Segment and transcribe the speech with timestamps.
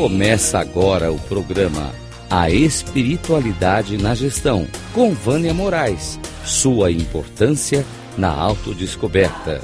[0.00, 1.92] Começa agora o programa
[2.30, 6.20] A Espiritualidade na Gestão, com Vânia Moraes.
[6.44, 7.84] Sua importância
[8.16, 9.60] na autodescoberta.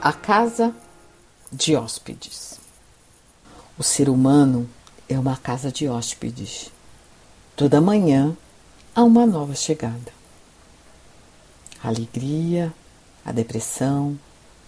[0.00, 0.72] A casa
[1.52, 2.60] de hóspedes.
[3.76, 4.70] O ser humano
[5.08, 6.70] é uma casa de hóspedes.
[7.56, 8.36] Toda manhã
[8.94, 10.12] há uma nova chegada.
[11.82, 12.72] Alegria,
[13.24, 14.18] a depressão,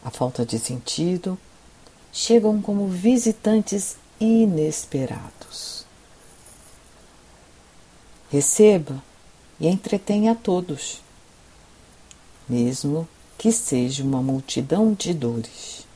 [0.02, 1.38] a falta de sentido
[2.12, 5.84] chegam como visitantes inesperados.
[8.30, 9.02] Receba
[9.60, 11.02] e entretenha a todos,
[12.48, 13.06] mesmo
[13.36, 15.86] que seja uma multidão de dores,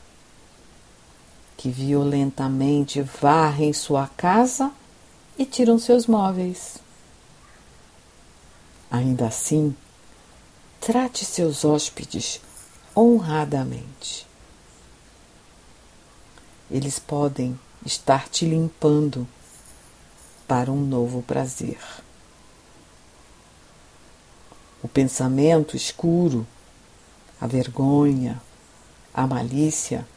[1.57, 4.71] que violentamente varrem sua casa
[5.37, 6.77] e tiram seus móveis.
[8.91, 9.75] Ainda assim,
[10.79, 12.41] trate seus hóspedes
[12.95, 14.27] honradamente.
[16.69, 19.27] Eles podem estar te limpando
[20.47, 21.79] para um novo prazer.
[24.83, 26.45] O pensamento escuro,
[27.39, 28.41] a vergonha,
[29.13, 30.07] a malícia,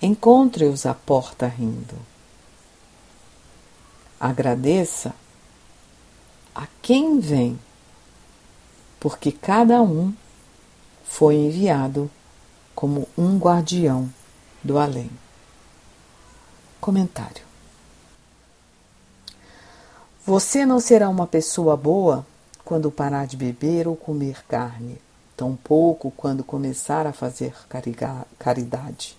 [0.00, 1.96] encontre-os à porta rindo.
[4.18, 5.14] Agradeça
[6.54, 7.58] a quem vem
[8.98, 10.12] porque cada um
[11.08, 12.10] foi enviado
[12.74, 14.12] como um guardião
[14.62, 15.10] do além.
[16.80, 17.42] Comentário:
[20.24, 22.26] Você não será uma pessoa boa
[22.64, 25.00] quando parar de beber ou comer carne,
[25.36, 27.54] tampouco quando começar a fazer
[28.38, 29.16] caridade,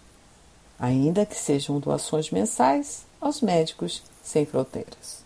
[0.79, 5.25] ainda que sejam doações mensais aos médicos sem fronteiras.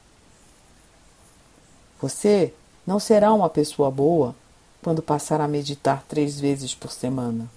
[1.99, 2.53] Você
[2.85, 4.35] não será uma pessoa boa
[4.81, 7.49] quando passar a meditar três vezes por semana.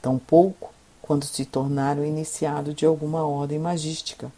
[0.00, 4.32] Tampouco quando se tornar o iniciado de alguma ordem magística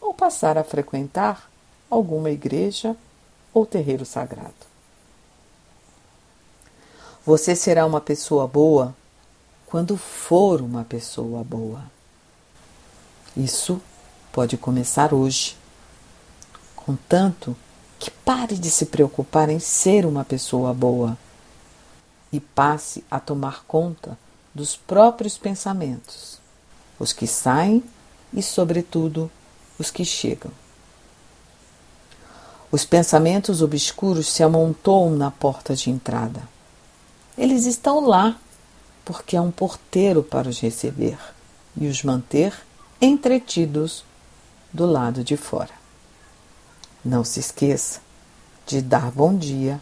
[0.00, 1.50] ou passar a frequentar
[1.88, 2.94] alguma igreja
[3.54, 4.70] ou terreiro sagrado.
[7.24, 8.94] Você será uma pessoa boa
[9.66, 11.84] quando for uma pessoa boa.
[13.36, 13.80] Isso
[14.32, 15.56] pode começar hoje,
[16.74, 17.56] contanto
[17.98, 21.16] que pare de se preocupar em ser uma pessoa boa
[22.32, 24.18] e passe a tomar conta
[24.54, 26.38] dos próprios pensamentos,
[26.98, 27.82] os que saem
[28.32, 29.30] e, sobretudo,
[29.78, 30.52] os que chegam.
[32.70, 36.42] Os pensamentos obscuros se amontoam na porta de entrada.
[37.36, 38.38] Eles estão lá
[39.04, 41.18] porque há um porteiro para os receber
[41.76, 42.54] e os manter
[43.00, 44.04] entretidos
[44.72, 45.72] do lado de fora.
[47.04, 48.00] Não se esqueça
[48.66, 49.80] de dar bom dia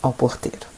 [0.00, 0.77] ao porteiro.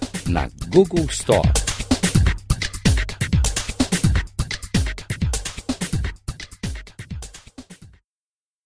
[0.27, 1.70] na Google Store.